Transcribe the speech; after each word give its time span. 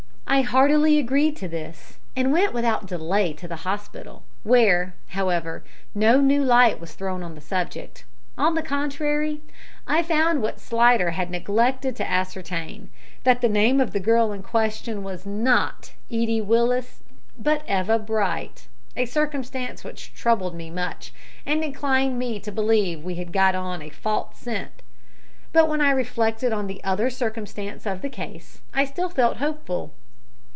I 0.27 0.43
heartily 0.43 0.97
agreed 0.97 1.35
to 1.37 1.49
this, 1.49 1.97
and 2.15 2.31
went 2.31 2.53
without 2.53 2.85
delay 2.85 3.33
to 3.33 3.49
the 3.49 3.57
hospital, 3.67 4.23
where, 4.43 4.93
however, 5.09 5.61
no 5.93 6.21
new 6.21 6.41
light 6.41 6.79
was 6.79 6.93
thrown 6.93 7.21
on 7.21 7.35
the 7.35 7.41
subject. 7.41 8.05
On 8.37 8.55
the 8.55 8.63
contrary, 8.63 9.41
I 9.85 10.01
found, 10.01 10.41
what 10.41 10.61
Slidder 10.61 11.11
had 11.11 11.29
neglected 11.29 11.97
to 11.97 12.09
ascertain, 12.09 12.89
that 13.25 13.41
the 13.41 13.49
name 13.49 13.81
of 13.81 13.91
the 13.91 13.99
girl 13.99 14.31
in 14.31 14.41
question 14.41 15.03
was 15.03 15.25
not 15.25 15.91
Edie 16.09 16.39
Willis, 16.39 17.01
but 17.37 17.69
Eva 17.69 17.99
Bright, 17.99 18.69
a 18.95 19.05
circumstance 19.05 19.83
which 19.83 20.13
troubled 20.13 20.55
me 20.55 20.69
much, 20.69 21.13
and 21.45 21.61
inclined 21.61 22.17
me 22.17 22.39
to 22.39 22.53
believe 22.53 22.99
that 22.99 23.05
we 23.05 23.15
had 23.15 23.33
got 23.33 23.53
on 23.53 23.81
a 23.81 23.89
false 23.89 24.37
scent; 24.37 24.81
but 25.51 25.67
when 25.67 25.81
I 25.81 25.91
reflected 25.91 26.53
on 26.53 26.67
the 26.67 26.81
other 26.85 27.09
circumstances 27.09 27.85
of 27.85 28.01
the 28.01 28.07
case 28.09 28.61
I 28.73 28.85
still 28.85 29.09
felt 29.09 29.35
hopeful. 29.35 29.91